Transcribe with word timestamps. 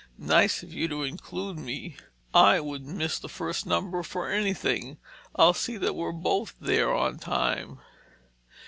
"Nice 0.17 0.63
of 0.63 0.73
you 0.73 0.87
to 0.87 1.03
include 1.03 1.59
me. 1.59 1.95
I 2.33 2.59
wouldn't 2.59 2.97
miss 2.97 3.19
the 3.19 3.29
first 3.29 3.67
number 3.67 4.01
for 4.01 4.31
anything. 4.31 4.97
I'll 5.35 5.53
see 5.53 5.77
that 5.77 5.93
we're 5.93 6.11
both 6.11 6.55
there 6.59 6.91
in 7.07 7.19
time." 7.19 7.81